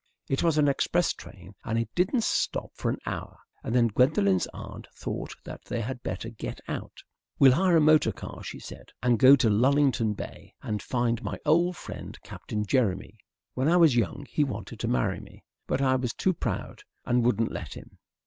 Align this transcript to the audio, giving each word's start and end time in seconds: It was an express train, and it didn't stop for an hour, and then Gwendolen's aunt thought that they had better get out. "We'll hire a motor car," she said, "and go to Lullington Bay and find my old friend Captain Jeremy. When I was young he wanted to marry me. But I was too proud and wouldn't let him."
It 0.27 0.41
was 0.41 0.57
an 0.57 0.67
express 0.67 1.13
train, 1.13 1.53
and 1.63 1.77
it 1.77 1.87
didn't 1.93 2.23
stop 2.23 2.71
for 2.73 2.89
an 2.89 2.97
hour, 3.05 3.37
and 3.63 3.75
then 3.75 3.89
Gwendolen's 3.89 4.47
aunt 4.51 4.87
thought 4.95 5.35
that 5.43 5.65
they 5.65 5.79
had 5.81 6.01
better 6.01 6.29
get 6.29 6.59
out. 6.67 7.03
"We'll 7.37 7.51
hire 7.51 7.77
a 7.77 7.81
motor 7.81 8.11
car," 8.11 8.41
she 8.43 8.57
said, 8.57 8.89
"and 9.03 9.19
go 9.19 9.35
to 9.35 9.47
Lullington 9.47 10.15
Bay 10.15 10.55
and 10.63 10.81
find 10.81 11.21
my 11.21 11.37
old 11.45 11.77
friend 11.77 12.17
Captain 12.23 12.65
Jeremy. 12.65 13.19
When 13.53 13.67
I 13.69 13.77
was 13.77 13.95
young 13.95 14.25
he 14.27 14.43
wanted 14.43 14.79
to 14.79 14.87
marry 14.87 15.19
me. 15.19 15.43
But 15.67 15.81
I 15.83 15.95
was 15.97 16.13
too 16.15 16.33
proud 16.33 16.81
and 17.05 17.23
wouldn't 17.23 17.51
let 17.51 17.75
him." 17.75 17.99